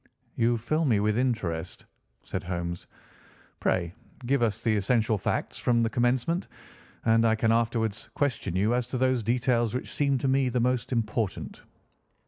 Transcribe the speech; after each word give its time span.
"You 0.35 0.57
fill 0.57 0.85
me 0.85 0.99
with 0.99 1.15
interest," 1.15 1.85
said 2.23 2.43
Holmes. 2.45 2.87
"Pray 3.59 3.93
give 4.25 4.41
us 4.41 4.59
the 4.63 4.75
essential 4.75 5.15
facts 5.19 5.59
from 5.59 5.83
the 5.83 5.91
commencement, 5.91 6.47
and 7.05 7.23
I 7.23 7.35
can 7.35 7.51
afterwards 7.51 8.09
question 8.15 8.55
you 8.55 8.73
as 8.73 8.87
to 8.87 8.97
those 8.97 9.21
details 9.21 9.75
which 9.75 9.93
seem 9.93 10.17
to 10.17 10.27
me 10.27 10.45
to 10.49 10.59
be 10.59 10.63
most 10.63 10.91
important." 10.91 11.61